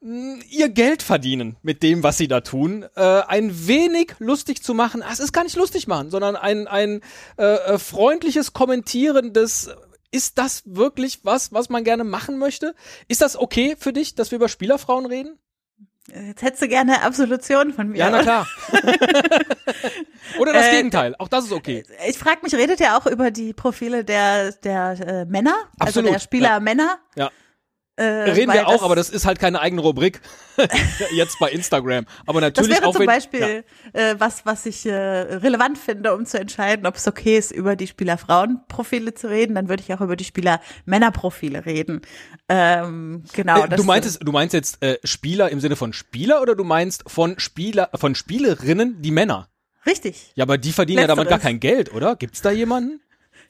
[0.00, 4.74] mh, ihr Geld verdienen mit dem, was sie da tun, äh, ein wenig lustig zu
[4.74, 5.02] machen.
[5.02, 7.00] Ah, Es ist gar nicht lustig machen, sondern ein, ein
[7.38, 9.70] äh, äh, freundliches Kommentieren des
[10.12, 12.74] ist das wirklich was, was man gerne machen möchte?
[13.08, 15.38] Ist das okay für dich, dass wir über Spielerfrauen reden?
[16.08, 17.98] Jetzt hättest du gerne Absolution von mir.
[17.98, 18.46] Ja, na klar.
[20.38, 21.14] Oder das Äh, Gegenteil.
[21.18, 21.84] Auch das ist okay.
[22.08, 25.54] Ich frage mich, redet ihr auch über die Profile der, der äh, Männer?
[25.78, 26.60] Absolut, Also der Spieler ja.
[26.60, 26.98] Männer?
[27.14, 27.30] Ja.
[27.96, 30.22] Äh, Reden wir auch, aber das ist halt keine eigene Rubrik.
[31.14, 32.06] Jetzt bei Instagram.
[32.24, 36.24] Aber Das natürlich wäre auch zum Beispiel äh, was, was ich äh, relevant finde, um
[36.24, 39.54] zu entscheiden, ob es okay ist, über die Spieler-Frauen-Profile zu reden.
[39.54, 42.00] Dann würde ich auch über die Spieler-Männer-Profile reden.
[42.48, 43.58] Ähm, genau.
[43.58, 43.64] Ja.
[43.66, 46.64] Äh, das, du meintest, du meinst jetzt äh, Spieler im Sinne von Spieler oder du
[46.64, 49.48] meinst von Spieler, von Spielerinnen die Männer?
[49.84, 50.32] Richtig.
[50.34, 51.42] Ja, aber die verdienen ja damit gar Letzteres.
[51.42, 52.16] kein Geld, oder?
[52.16, 53.00] Gibt's da jemanden?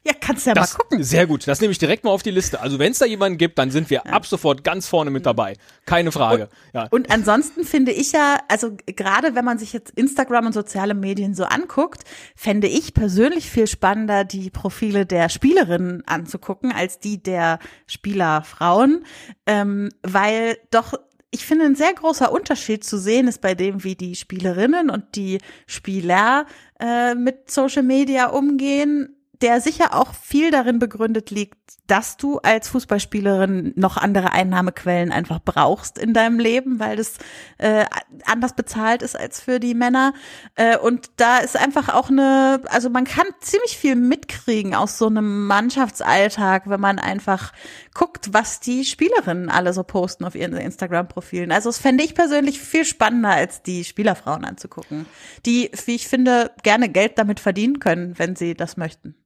[0.04, 1.04] Ja, kannst ja Das, mal gucken.
[1.04, 2.60] Sehr gut, das nehme ich direkt mal auf die Liste.
[2.60, 5.56] Also wenn es da jemanden gibt, dann sind wir ab sofort ganz vorne mit dabei.
[5.86, 6.48] Keine Frage.
[6.74, 6.88] ja.
[6.90, 11.34] Und ansonsten finde ich ja, also gerade wenn man sich jetzt Instagram und soziale Medien
[11.34, 12.02] so anguckt,
[12.34, 19.04] fände ich persönlich viel spannender, die Profile der Spielerinnen anzugucken, als die der Spielerfrauen,
[19.46, 20.94] ähm, weil doch
[21.34, 25.16] ich finde, ein sehr großer Unterschied zu sehen ist bei dem, wie die Spielerinnen und
[25.16, 26.44] die Spieler
[26.78, 32.68] äh, mit Social Media umgehen, der sicher auch viel darin begründet liegt, dass du als
[32.68, 37.18] Fußballspielerin noch andere Einnahmequellen einfach brauchst in deinem Leben, weil das
[37.58, 37.84] äh,
[38.24, 40.14] anders bezahlt ist als für die Männer.
[40.54, 45.08] Äh, und da ist einfach auch eine, also man kann ziemlich viel mitkriegen aus so
[45.08, 47.52] einem Mannschaftsalltag, wenn man einfach
[47.94, 51.50] guckt, was die Spielerinnen alle so posten auf ihren Instagram-Profilen.
[51.50, 55.06] Also das fände ich persönlich viel spannender, als die Spielerfrauen anzugucken,
[55.44, 59.16] die, wie ich finde, gerne Geld damit verdienen können, wenn sie das möchten.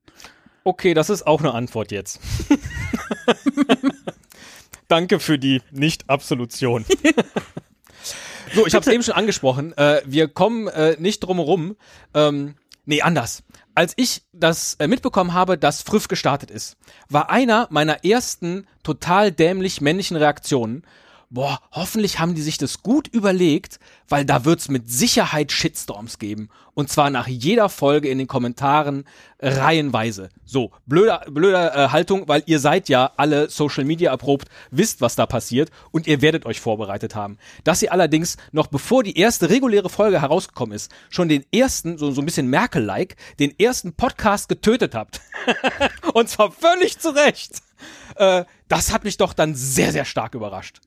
[0.67, 2.19] Okay, das ist auch eine Antwort jetzt.
[4.89, 6.85] Danke für die Nicht-Absolution.
[8.53, 9.79] so, ich habe es eben schon angesprochen.
[9.79, 11.77] Äh, wir kommen äh, nicht drum herum.
[12.15, 13.45] Ähm, nee, anders.
[13.77, 19.31] Als ich das äh, mitbekommen habe, dass Früff gestartet ist, war einer meiner ersten total
[19.31, 20.83] dämlich männlichen Reaktionen,
[21.31, 26.49] boah, hoffentlich haben die sich das gut überlegt, weil da wird's mit Sicherheit Shitstorms geben.
[26.75, 29.05] Und zwar nach jeder Folge in den Kommentaren
[29.41, 30.29] reihenweise.
[30.45, 35.17] So, blöde, blöde äh, Haltung, weil ihr seid ja alle Social Media erprobt, wisst, was
[35.17, 37.39] da passiert und ihr werdet euch vorbereitet haben.
[37.65, 42.11] Dass ihr allerdings noch bevor die erste reguläre Folge herausgekommen ist, schon den ersten, so,
[42.11, 45.21] so ein bisschen Merkel-like, den ersten Podcast getötet habt.
[46.15, 47.62] und zwar völlig zu Recht.
[48.17, 50.81] Äh, das hat mich doch dann sehr, sehr stark überrascht.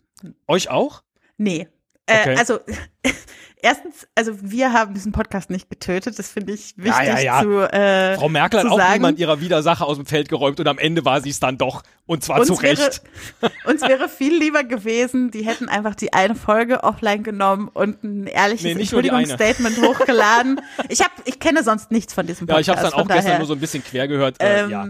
[0.48, 1.04] Euch auch?
[1.38, 1.68] Nee.
[2.10, 2.36] Äh, Okay.
[2.38, 2.60] Also
[3.62, 6.18] erstens, also wir haben diesen Podcast nicht getötet.
[6.18, 7.42] Das finde ich wichtig Ja, ja, ja.
[7.42, 7.74] zu.
[7.74, 8.94] Äh, Frau Merkel hat zu auch sagen.
[8.94, 11.84] niemand ihrer Widersacher aus dem Feld geräumt und am Ende war sie es dann doch.
[12.06, 13.02] Und zwar zu uns wäre, Recht.
[13.66, 18.28] uns wäre viel lieber gewesen, die hätten einfach die eine Folge offline genommen und ein
[18.28, 20.62] ehrliches Nee, Entschuldigungsstatement hochgeladen.
[20.88, 22.68] Ich habe, ich kenne sonst nichts von diesem Ja, Podcast.
[22.68, 24.42] ich habe es dann auch gestern daher, nur so ein bisschen quer gehört.
[24.42, 24.88] Äh, ähm, ja.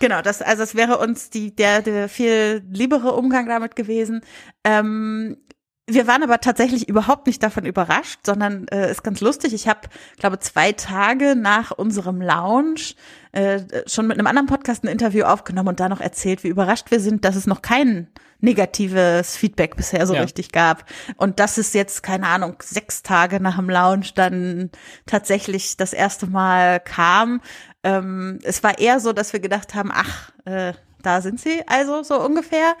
[0.00, 4.20] Genau, das, also es wäre uns die, der, der viel liebere Umgang damit gewesen.
[4.64, 5.38] Ähm,
[5.88, 9.52] wir waren aber tatsächlich überhaupt nicht davon überrascht, sondern äh, ist ganz lustig.
[9.54, 9.80] Ich habe,
[10.18, 12.94] glaube zwei Tage nach unserem Lounge
[13.32, 16.90] äh, schon mit einem anderen Podcast ein Interview aufgenommen und da noch erzählt, wie überrascht
[16.90, 18.08] wir sind, dass es noch kein
[18.40, 20.22] negatives Feedback bisher so Ja.
[20.22, 20.84] richtig gab.
[21.16, 24.70] Und dass es jetzt, keine Ahnung, sechs Tage nach dem Lounge dann
[25.06, 27.40] tatsächlich das erste Mal kam.
[27.82, 30.72] Ähm, es war eher so, dass wir gedacht haben, ach, äh,
[31.08, 32.76] da sind sie also so ungefähr.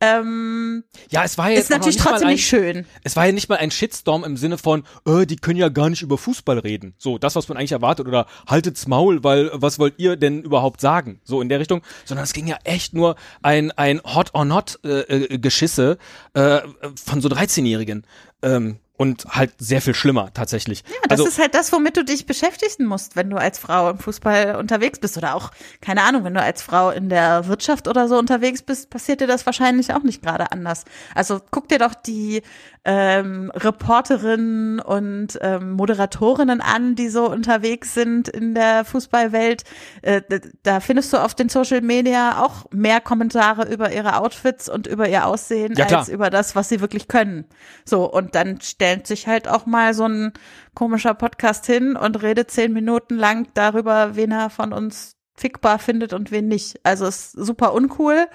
[0.00, 2.86] Ähm, ja, es war ja jetzt ist natürlich nicht trotzdem ein, nicht schön.
[3.02, 5.90] Es war ja nicht mal ein Shitstorm im Sinne von, äh, die können ja gar
[5.90, 6.94] nicht über Fußball reden.
[6.98, 8.06] So, das, was man eigentlich erwartet.
[8.06, 11.20] Oder haltet's Maul, weil was wollt ihr denn überhaupt sagen?
[11.24, 11.82] So in der Richtung.
[12.04, 15.98] Sondern es ging ja echt nur ein, ein Hot or Not äh, äh, Geschisse
[16.34, 16.60] äh,
[17.04, 18.06] von so 13-Jährigen.
[18.42, 20.84] Ähm, und halt sehr viel schlimmer tatsächlich.
[20.86, 23.90] Ja, das also, ist halt das, womit du dich beschäftigen musst, wenn du als Frau
[23.90, 27.88] im Fußball unterwegs bist oder auch, keine Ahnung, wenn du als Frau in der Wirtschaft
[27.88, 30.84] oder so unterwegs bist, passiert dir das wahrscheinlich auch nicht gerade anders.
[31.16, 32.42] Also guck dir doch die
[32.84, 39.62] ähm, Reporterinnen und ähm, Moderatorinnen an, die so unterwegs sind in der Fußballwelt.
[40.02, 40.22] Äh,
[40.62, 45.08] da findest du auf den Social Media auch mehr Kommentare über ihre Outfits und über
[45.08, 47.44] ihr Aussehen Ja, als über das, was sie wirklich können.
[47.84, 50.32] So, und dann stellt sich halt auch mal so ein
[50.74, 56.12] komischer Podcast hin und redet zehn Minuten lang darüber, wen er von uns fickbar findet
[56.12, 56.80] und wen nicht.
[56.82, 58.26] Also ist super uncool,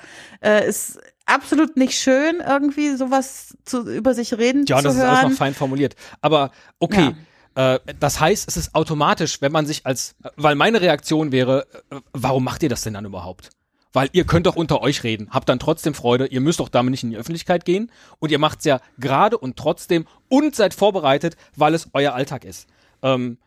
[0.42, 5.02] äh, ist absolut nicht schön, irgendwie sowas zu, über sich reden ja, zu das ist
[5.02, 5.10] hören.
[5.16, 5.96] alles noch fein formuliert.
[6.22, 7.16] Aber okay.
[7.56, 12.00] Äh, das heißt, es ist automatisch, wenn man sich als, weil meine Reaktion wäre, äh,
[12.14, 13.50] warum macht ihr das denn dann überhaupt?
[13.94, 16.92] Weil ihr könnt doch unter euch reden, habt dann trotzdem Freude, ihr müsst doch damit
[16.92, 21.36] nicht in die Öffentlichkeit gehen und ihr macht's ja gerade und trotzdem und seid vorbereitet,
[21.56, 22.68] weil es euer Alltag ist.
[23.02, 23.38] Ähm,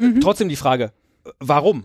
[0.00, 0.20] Mhm.
[0.20, 0.92] Trotzdem die Frage,
[1.26, 1.84] äh, warum?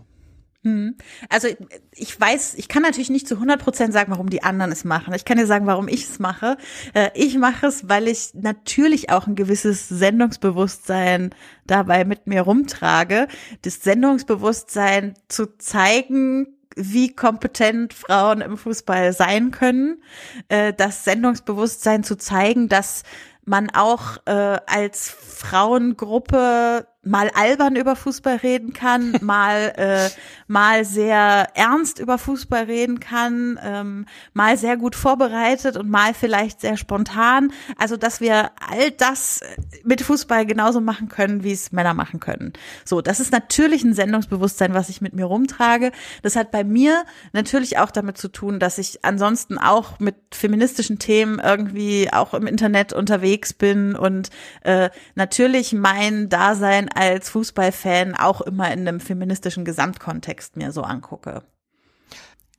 [1.28, 1.48] Also
[1.92, 5.14] ich weiß, ich kann natürlich nicht zu 100 Prozent sagen, warum die anderen es machen.
[5.14, 6.56] Ich kann dir sagen, warum ich es mache.
[6.94, 11.34] Äh, Ich mache es, weil ich natürlich auch ein gewisses Sendungsbewusstsein
[11.66, 13.28] dabei mit mir rumtrage.
[13.62, 20.02] Das Sendungsbewusstsein zu zeigen, wie kompetent Frauen im Fußball sein können.
[20.48, 23.02] Äh, Das Sendungsbewusstsein zu zeigen, dass
[23.46, 30.10] man auch äh, als Frauengruppe mal albern über Fußball reden kann, mal äh,
[30.48, 36.60] mal sehr ernst über Fußball reden kann, ähm, mal sehr gut vorbereitet und mal vielleicht
[36.60, 37.52] sehr spontan.
[37.78, 39.40] Also dass wir all das
[39.84, 42.52] mit Fußball genauso machen können, wie es Männer machen können.
[42.84, 45.92] So, das ist natürlich ein Sendungsbewusstsein, was ich mit mir rumtrage.
[46.22, 50.98] Das hat bei mir natürlich auch damit zu tun, dass ich ansonsten auch mit feministischen
[50.98, 54.30] Themen irgendwie auch im Internet unterwegs bin und
[54.62, 61.42] äh, natürlich mein Dasein als Fußballfan auch immer in einem feministischen Gesamtkontext mir so angucke.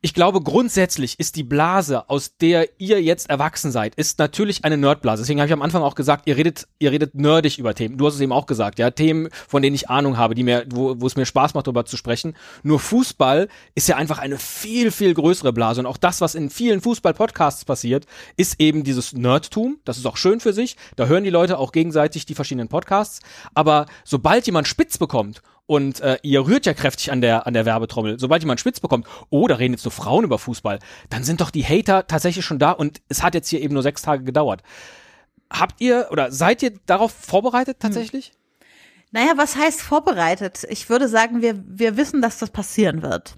[0.08, 4.78] Ich glaube, grundsätzlich ist die Blase, aus der ihr jetzt erwachsen seid, ist natürlich eine
[4.78, 5.22] Nerdblase.
[5.22, 7.98] Deswegen habe ich am Anfang auch gesagt, ihr redet, ihr redet nerdig über Themen.
[7.98, 10.66] Du hast es eben auch gesagt, ja, Themen, von denen ich Ahnung habe, die mir,
[10.70, 12.38] wo, wo es mir Spaß macht, darüber zu sprechen.
[12.64, 15.82] Nur Fußball ist ja einfach eine viel, viel größere Blase.
[15.82, 18.06] Und auch das, was in vielen Fußball-Podcasts passiert,
[18.38, 19.76] ist eben dieses Nerdtum.
[19.84, 20.78] Das ist auch schön für sich.
[20.96, 23.20] Da hören die Leute auch gegenseitig die verschiedenen Podcasts.
[23.56, 27.66] Aber sobald jemand spitz bekommt und äh, ihr rührt ja kräftig an der an der
[27.66, 28.20] Werbetrommel.
[28.20, 31.52] Sobald jemand spitz bekommt, oh, da reden jetzt nur Frauen über Fußball, dann sind doch
[31.52, 34.64] die Hater tatsächlich schon da und es hat jetzt hier eben nur sechs Tage gedauert.
[35.52, 38.32] Habt ihr oder seid ihr darauf vorbereitet tatsächlich?
[39.12, 40.66] Naja, was heißt vorbereitet?
[40.70, 43.38] Ich würde sagen, wir, wir wissen, dass das passieren wird.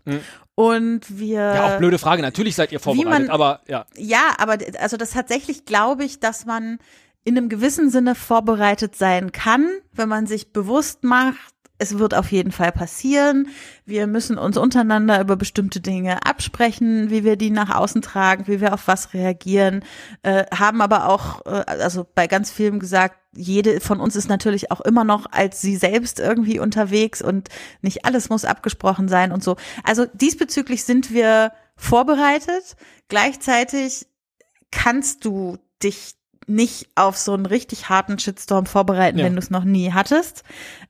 [0.55, 1.37] Und wir.
[1.39, 2.21] Ja, auch blöde Frage.
[2.23, 3.85] Natürlich seid ihr vorbereitet, man- aber ja.
[3.95, 6.79] Ja, aber also das tatsächlich glaube ich, dass man
[7.23, 12.31] in einem gewissen Sinne vorbereitet sein kann, wenn man sich bewusst macht, es wird auf
[12.31, 13.47] jeden Fall passieren.
[13.85, 18.61] Wir müssen uns untereinander über bestimmte Dinge absprechen, wie wir die nach außen tragen, wie
[18.61, 19.83] wir auf was reagieren,
[20.21, 24.71] äh, haben aber auch, äh, also bei ganz vielen gesagt, jede von uns ist natürlich
[24.71, 27.47] auch immer noch als sie selbst irgendwie unterwegs und
[27.81, 29.55] nicht alles muss abgesprochen sein und so.
[29.83, 32.75] Also diesbezüglich sind wir vorbereitet.
[33.07, 34.07] Gleichzeitig
[34.71, 36.15] kannst du dich
[36.49, 39.25] nicht auf so einen richtig harten Shitstorm vorbereiten, Ja.
[39.25, 40.43] wenn du es noch nie hattest.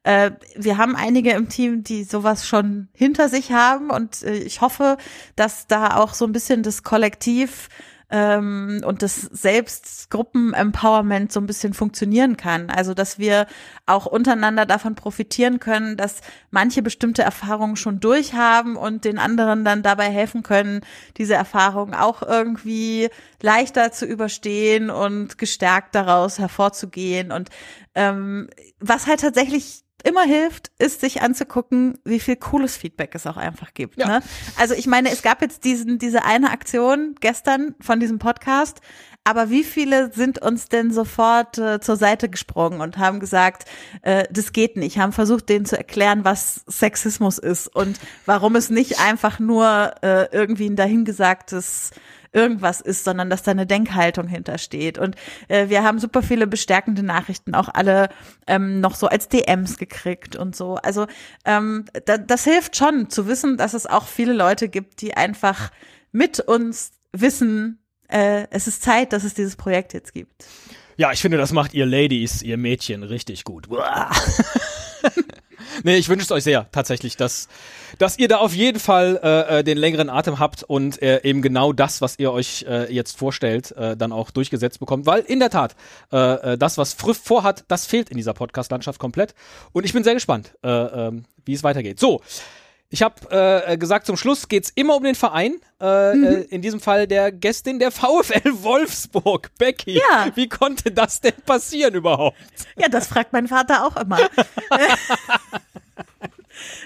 [0.04, 4.62] Äh, wir haben einige im Team, die sowas schon hinter sich haben und äh, ich
[4.62, 4.98] hoffe,
[5.36, 7.69] dass da auch so ein bisschen das Kollektiv
[8.12, 12.69] ähm, und das Selbstgruppen-Empowerment so ein bisschen funktionieren kann.
[12.69, 13.45] Also, dass wir
[13.86, 19.84] auch untereinander davon profitieren können, dass manche bestimmte Erfahrungen schon durchhaben und den anderen dann
[19.84, 20.82] dabei helfen können,
[21.17, 23.10] diese Erfahrungen auch irgendwie
[23.41, 27.32] leichter zu überstehen und gestärkt daraus hervorzugehen.
[27.32, 27.50] Und
[27.95, 33.38] ähm, was halt tatsächlich immer hilft, ist sich anzugucken, wie viel cooles Feedback es auch
[33.38, 34.00] einfach gibt.
[34.00, 34.08] Ja.
[34.08, 34.22] Ne?
[34.58, 38.82] Also ich meine, es gab jetzt diesen, diese eine Aktion gestern von diesem Podcast,
[39.24, 43.66] aber wie viele sind uns denn sofort äh, zur Seite gesprungen und haben gesagt,
[44.02, 48.70] äh, das geht nicht, haben versucht, denen zu erklären, was Sexismus ist und warum es
[48.70, 51.92] nicht einfach nur äh, irgendwie ein dahingesagtes
[52.32, 54.98] irgendwas ist, sondern dass da eine Denkhaltung hintersteht.
[54.98, 55.15] Und
[55.48, 58.10] äh, wir haben super viele bestärkende Nachrichten, auch alle
[58.48, 60.76] ähm, noch so als DMs gekriegt und so.
[60.76, 61.08] Also
[61.46, 65.72] ähm, da, das hilft schon zu wissen, dass es auch viele Leute gibt, die einfach
[66.12, 70.46] mit uns wissen, äh, es ist Zeit, dass es dieses Projekt jetzt gibt.
[70.98, 73.70] Ja, ich finde, das macht ihr Ladies, ihr Mädchen richtig gut.
[75.84, 77.48] Nee, ich wünsche es euch sehr, tatsächlich, dass,
[77.98, 81.42] dass ihr da auf jeden Fall äh, äh, den längeren Atem habt und äh, eben
[81.42, 85.06] genau das, was ihr euch äh, jetzt vorstellt, äh, dann auch durchgesetzt bekommt.
[85.06, 85.76] Weil in der Tat,
[86.12, 86.18] äh,
[86.54, 89.34] äh, das, was Früff vorhat, das fehlt in dieser Podcast-Landschaft komplett.
[89.72, 92.00] Und ich bin sehr gespannt, äh, ähm, wie es weitergeht.
[92.00, 92.22] So.
[92.91, 95.62] Ich habe äh, gesagt, zum Schluss geht's immer um den Verein.
[95.80, 99.97] Äh, äh, in diesem Fall der Gästin der VfL Wolfsburg, Becky.
[99.99, 100.32] Ja.
[100.34, 102.38] Wie konnte das denn passieren überhaupt?
[102.78, 104.17] Ja, das fragt mein Vater auch immer.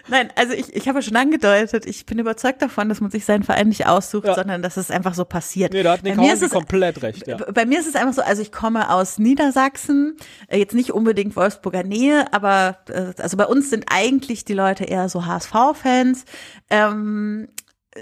[0.07, 3.25] Nein, also ich, ich habe ja schon angedeutet, ich bin überzeugt davon, dass man sich
[3.25, 4.35] seinen Verein nicht aussucht, Ja.
[4.35, 5.73] sondern dass es einfach so passiert.
[5.73, 7.37] Nee, da hat Nick Bei mir ist es- komplett recht, ja.
[7.37, 11.35] Bei mir ist es einfach so, also ich komme aus Niedersachsen, äh, jetzt nicht unbedingt
[11.35, 16.25] Wolfsburger Nähe, aber äh, also bei uns sind eigentlich die Leute eher so HSV-Fans.
[16.69, 17.47] Ähm,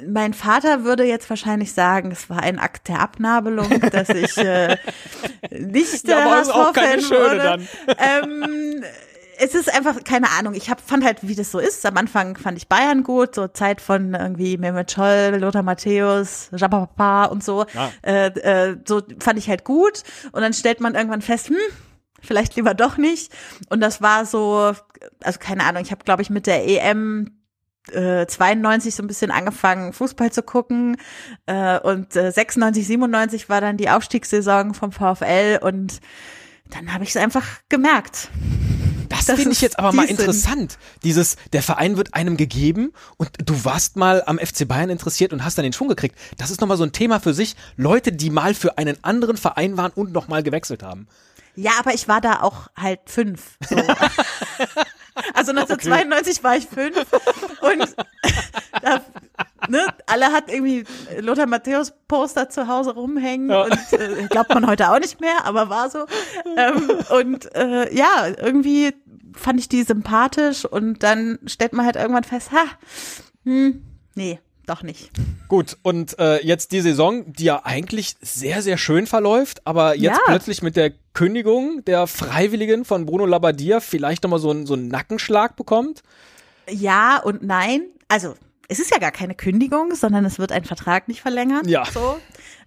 [0.08, 4.78] mein Vater würde jetzt wahrscheinlich sagen, es war ein Akt der Abnabelung, dass ich äh,
[5.52, 7.38] nicht der Ja, HSV-Fan wurde.
[7.38, 7.68] dann.
[7.98, 8.84] Ähm,
[9.44, 11.84] es ist einfach, keine Ahnung, ich hab, fand halt, wie das so ist.
[11.88, 17.26] Am Anfang fand ich Bayern gut, so Zeit von irgendwie Mehmet Scholl, Lothar Matthäus, Jabba
[17.26, 17.66] und so.
[17.74, 17.92] Ja.
[18.04, 20.04] Äh, äh, so fand ich halt gut.
[20.32, 21.58] Und dann stellt man irgendwann fest, hm,
[22.22, 23.34] vielleicht lieber doch nicht.
[23.70, 24.74] Und das war so,
[25.24, 27.42] also keine Ahnung, ich habe, glaube ich, mit der EM
[27.92, 30.98] äh, 92 so ein bisschen angefangen, Fußball zu gucken.
[31.48, 36.00] Äh, und äh, 96, 97 war dann die Aufstiegssaison vom VfL und
[36.70, 38.30] dann habe ich es einfach gemerkt.
[39.12, 40.78] Das, Das finde ich jetzt aber mal interessant.
[41.04, 45.44] Dieses, der Verein wird einem gegeben und du warst mal am FC Bayern interessiert und
[45.44, 46.18] hast dann den Schwung gekriegt.
[46.38, 47.56] Das ist nochmal so ein Thema für sich.
[47.76, 51.08] Leute, die mal für einen anderen Verein waren und nochmal gewechselt haben.
[51.56, 53.58] Ja, aber ich war da auch halt fünf.
[53.68, 53.76] So.
[55.34, 56.98] also 1992 war ich fünf
[57.62, 57.96] und
[58.82, 59.02] da,
[59.70, 60.84] ne, alle hat irgendwie
[61.20, 63.64] Lothar Matthäus Poster zu Hause rumhängen Ja.
[63.64, 66.06] und äh, glaubt man heute auch nicht mehr, aber war so.
[66.58, 68.94] Ähm, und äh, ja, irgendwie
[69.36, 72.66] fand ich die sympathisch und dann stellt man halt irgendwann fest, ha,
[73.46, 73.82] hm,
[74.16, 74.40] nee,
[74.72, 75.12] doch nicht.
[75.48, 80.18] Gut, und äh, jetzt die Saison, die ja eigentlich sehr, sehr schön verläuft, aber jetzt
[80.18, 80.20] Ja.
[80.26, 84.88] plötzlich mit der Kündigung der Freiwilligen von Bruno Labbadia vielleicht nochmal so, einen- so einen
[84.88, 86.02] Nackenschlag bekommt.
[86.70, 87.84] Ja und nein.
[88.08, 88.36] Also,
[88.70, 91.68] es ist ja gar keine Kündigung, sondern es wird ein Vertrag nicht verlängert.
[91.68, 91.84] Ja.
[91.86, 92.18] So.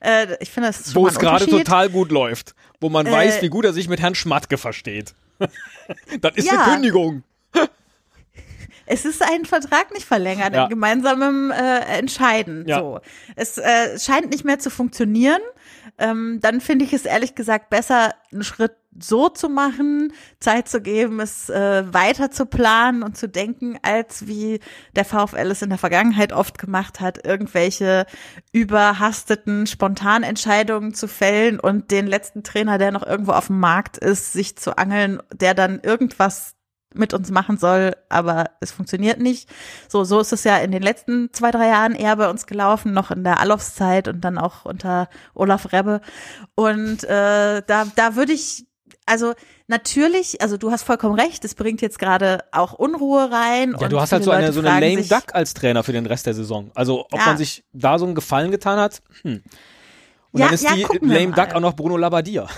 [0.00, 2.54] Äh, ich finde, das ist schon Wo es ein gerade total gut läuft.
[2.80, 5.14] Wo man weiß, Äh, wie gut er sich mit Herrn Schmatke versteht.
[6.20, 6.60] das ist Ja.
[6.62, 7.22] eine Kündigung.
[8.86, 10.64] Es ist ein Vertrag nicht verlängert, Ja.
[10.64, 12.64] in gemeinsamem äh, Entscheiden.
[12.66, 12.78] Ja.
[12.80, 13.00] So.
[13.36, 15.40] Es äh, scheint nicht mehr zu funktionieren.
[15.98, 20.80] Ähm, dann finde ich es ehrlich gesagt besser, einen Schritt so zu machen, Zeit zu
[20.80, 24.60] geben, es äh, weiter zu planen und zu denken, als wie
[24.94, 28.06] der VfL es in der Vergangenheit oft gemacht hat, irgendwelche
[28.52, 34.32] überhasteten Spontanentscheidungen zu fällen und den letzten Trainer, der noch irgendwo auf dem Markt ist,
[34.32, 36.53] sich zu angeln, der dann irgendwas
[36.94, 39.48] mit uns machen soll, aber es funktioniert nicht.
[39.88, 42.92] So, so ist es ja in den letzten zwei, drei Jahren eher bei uns gelaufen,
[42.92, 46.00] noch in der Alofs-Zeit und dann auch unter Olaf Rebbe.
[46.54, 48.66] Und äh, da, da würde ich
[49.06, 49.34] also
[49.66, 53.76] natürlich, also du hast vollkommen recht, es bringt jetzt gerade auch Unruhe rein.
[53.78, 56.06] Ja, du hast halt so eine, so eine lame sich, Duck als Trainer für den
[56.06, 56.70] Rest der Saison.
[56.74, 57.26] Also ob ja.
[57.26, 59.02] man sich da so einen Gefallen getan hat.
[59.22, 59.42] Hm.
[60.32, 62.48] Und ja, dann ist ja, die lame Duck auch noch Bruno Labbadia.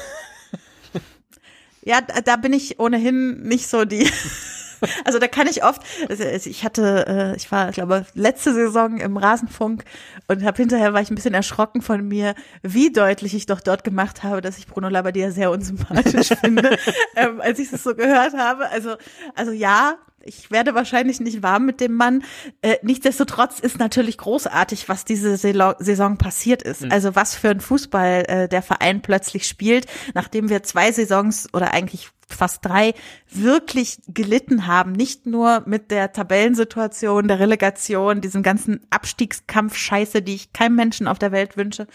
[1.86, 4.10] Ja, da bin ich ohnehin nicht so die
[5.04, 8.98] also da kann ich oft, also ich hatte, äh, ich war, ich glaube, letzte Saison
[8.98, 9.84] im Rasenfunk
[10.26, 13.84] und habe hinterher war ich ein bisschen erschrocken von mir, wie deutlich ich doch dort
[13.84, 16.76] gemacht habe, dass ich Bruno Labbadia sehr unsympathisch finde,
[17.14, 18.68] ähm, als ich es so gehört habe.
[18.68, 18.96] Also,
[19.36, 22.24] also ja, ich werde wahrscheinlich nicht warm mit dem Mann.
[22.62, 26.82] Äh, nichtsdestotrotz ist natürlich großartig, was diese Saison passiert ist.
[26.82, 26.92] Mhm.
[26.92, 31.72] Also was für ein Fußball äh, der Verein plötzlich spielt, nachdem wir zwei Saisons oder
[31.72, 32.94] eigentlich fast drei
[33.30, 40.34] wirklich gelitten haben, nicht nur mit der Tabellensituation, der Relegation, diesem ganzen Abstiegskampf Scheiße, die
[40.34, 41.86] ich keinem Menschen auf der Welt wünsche.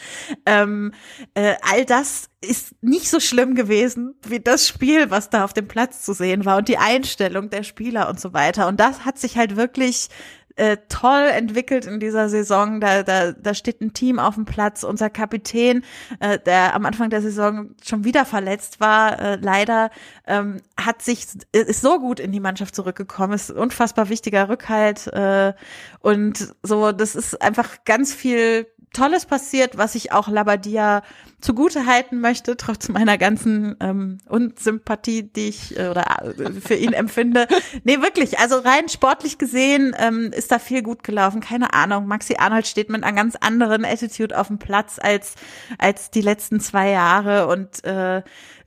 [0.45, 0.93] Ähm,
[1.33, 5.67] äh, all das ist nicht so schlimm gewesen wie das Spiel, was da auf dem
[5.67, 8.67] Platz zu sehen war und die Einstellung der Spieler und so weiter.
[8.67, 10.09] Und das hat sich halt wirklich
[10.55, 12.79] äh, toll entwickelt in dieser Saison.
[12.81, 14.83] Da, da, da steht ein Team auf dem Platz.
[14.83, 15.83] Unser Kapitän,
[16.19, 19.89] äh, der am Anfang der Saison schon wieder verletzt war, äh, leider
[20.27, 23.33] ähm, hat sich ist so gut in die Mannschaft zurückgekommen.
[23.33, 25.53] Ist unfassbar wichtiger Rückhalt äh,
[25.99, 26.91] und so.
[26.91, 31.01] Das ist einfach ganz viel Tolles passiert, was ich auch Labadia
[31.41, 36.93] zugute halten möchte, trotz meiner ganzen ähm, Unsympathie, die ich äh, oder äh, für ihn
[36.93, 37.47] empfinde.
[37.83, 41.41] Nee, wirklich, also rein sportlich gesehen ähm, ist da viel gut gelaufen.
[41.41, 45.35] Keine Ahnung, Maxi Arnold steht mit einer ganz anderen Attitude auf dem Platz als,
[45.77, 48.21] als die letzten zwei Jahre und äh,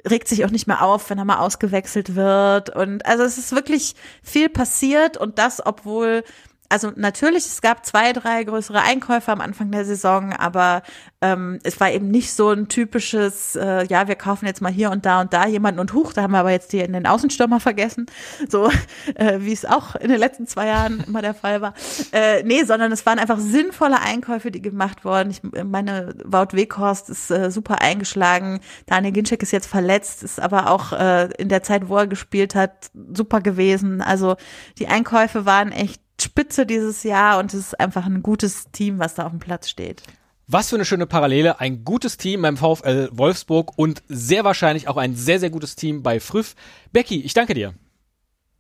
[0.09, 2.71] regt sich auch nicht mehr auf, wenn er mal ausgewechselt wird.
[2.71, 6.25] Und also es ist wirklich viel passiert und das, obwohl
[6.69, 10.83] also natürlich, es gab zwei, drei größere Einkäufe am Anfang der Saison, aber
[11.21, 14.91] ähm, es war eben nicht so ein typisches, äh, ja, wir kaufen jetzt mal hier
[14.91, 17.07] und da und da jemanden und huch, da haben wir aber jetzt hier in den
[17.07, 18.07] Außenstürmer vergessen,
[18.49, 18.71] so
[19.15, 21.75] äh, wie es auch in den letzten zwei Jahren immer der Fall war.
[22.13, 25.31] Äh, nee, sondern es waren einfach sinnvolle Einkäufe, die gemacht wurden.
[25.31, 30.71] Ich meine, Wout Weghorst ist äh, super eingeschlagen, Daniel Ginczek ist jetzt verletzt, ist aber
[30.71, 34.01] auch äh, in der Zeit, wo er gespielt hat, super gewesen.
[34.01, 34.37] Also
[34.79, 39.15] die Einkäufe waren echt Spitze dieses Jahr und es ist einfach ein gutes Team, was
[39.15, 40.03] da auf dem Platz steht.
[40.47, 41.61] Was für eine schöne Parallele.
[41.61, 46.03] Ein gutes Team beim VfL Wolfsburg und sehr wahrscheinlich auch ein sehr, sehr gutes Team
[46.03, 46.55] bei Früff.
[46.93, 47.75] Becky, ich danke dir.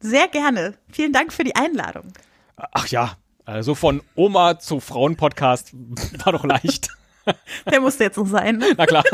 [0.00, 0.74] Sehr gerne.
[0.90, 2.12] Vielen Dank für die Einladung.
[2.56, 5.72] Ach ja, also von Oma zu Frauenpodcast
[6.24, 6.88] war doch leicht.
[7.70, 8.62] Der musste jetzt noch sein.
[8.76, 9.04] Na klar.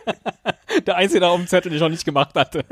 [0.86, 2.64] Der einzige da auf dem Zettel, den ich noch nicht gemacht hatte.